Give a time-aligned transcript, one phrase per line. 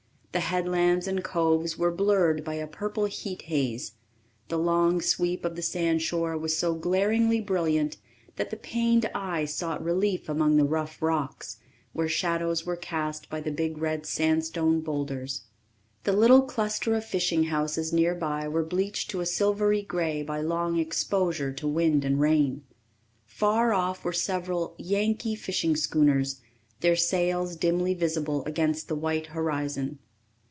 [0.33, 3.95] The headlands and coves were blurred by a purple heat haze.
[4.47, 7.97] The long sweep of the sandshore was so glaringly brilliant
[8.37, 11.57] that the pained eye sought relief among the rough rocks,
[11.91, 15.41] where shadows were cast by the big red sandstone boulders.
[16.05, 20.79] The little cluster of fishing houses nearby were bleached to a silvery grey by long
[20.79, 22.63] exposure to wind and rain.
[23.25, 26.39] Far off were several "Yankee" fishing schooners,
[26.79, 29.99] their sails dimly visible against the white horizon.